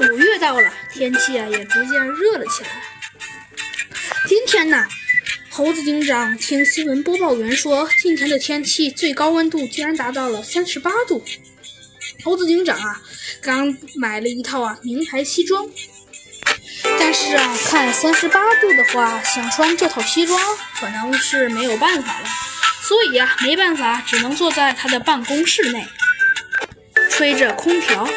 [0.00, 2.70] 五月到了，天气啊也逐渐热了起来。
[4.26, 4.86] 今天呢，
[5.50, 11.22] 猴子警长听新闻播报员说，今天的天气最高温度竟然达到了三十八度。
[12.24, 13.02] 猴子警长啊，
[13.42, 15.68] 刚买了一套啊名牌西装，
[16.98, 20.40] 但是啊，看三十八度的话，想穿这套西装
[20.80, 22.28] 可能是没有办法了，
[22.82, 25.86] 所以呀，没办法，只能坐在他的办公室内，
[27.10, 28.08] 吹着空调。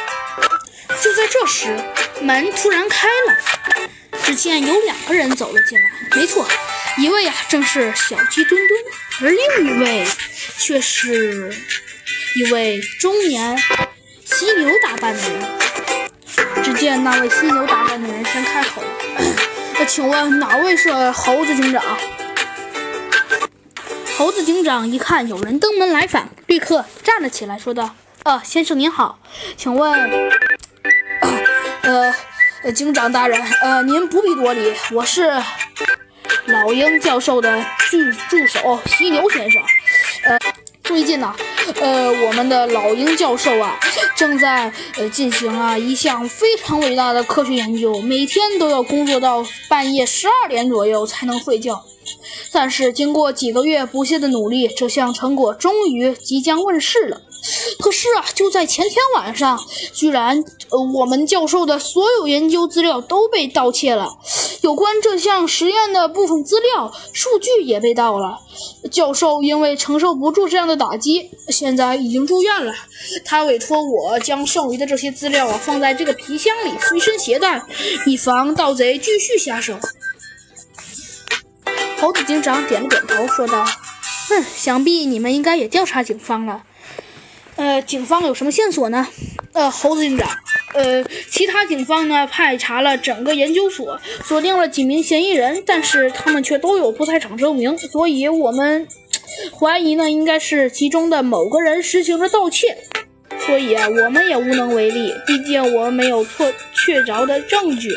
[1.44, 1.78] 这时，
[2.22, 3.90] 门突然开了，
[4.24, 5.92] 只见有两个人走了进来。
[6.16, 6.48] 没错，
[6.98, 8.80] 一位啊正是小鸡墩墩，
[9.22, 10.08] 而另一位
[10.58, 11.54] 却是
[12.38, 13.58] 一位中年
[14.24, 16.64] 犀牛打扮的人。
[16.64, 18.82] 只见那位犀牛打扮的人先开口
[19.78, 21.84] ：“那请问哪位是猴子警长？”
[24.18, 29.20] 猴子警长一看有人登门来访，立刻站了起来，说道：“啊，先生您好，
[29.58, 30.10] 请问……”
[32.64, 35.32] 呃，警长大人，呃，您不必多礼，我是
[36.48, 39.62] 老鹰教授的助助手犀牛先生。
[40.26, 40.40] 呃，
[40.84, 41.36] 最近呢，
[41.80, 43.78] 呃，我们的老鹰教授啊，
[44.16, 51.84] 正在呃进行啊一项非常伟大的科学研究，每天都要工作到半夜十二点左右才能睡觉。
[52.52, 57.22] 但是经过几个月不懈的努力，这项成果终于即将问世了。
[57.80, 59.60] 可是啊，就在前天晚上，
[59.94, 64.18] 居然呃，我们教授的所有研究资料都被盗窃了。
[64.62, 68.40] 有关这项实验的部分资料、数据也被盗了。
[68.90, 72.74] 教授因为承受不住这样的打击，现在已经住院了。
[73.26, 77.62] 他委托我将剩余的这些资料啊放在这个皮箱里，随身携带，
[78.06, 79.78] 以防盗贼继续下手。
[82.00, 83.66] 猴子警长点了点头，说道
[84.32, 86.64] ：“嗯，想必你们应该也调查警方了。”
[87.64, 89.08] 呃，警方有什么线索呢？
[89.54, 90.30] 呃，猴子警长，
[90.74, 98.86] 呃，其他警方呢派查了整个研究所，锁定了几名嫌疑人，但是他们却都有不在场证明，所以我们
[99.58, 102.78] 怀疑呢应该是其中的某个人实行了盗窃，
[103.46, 107.90] 所以啊，我们也无能为力，毕竟我们没有错确凿的证据。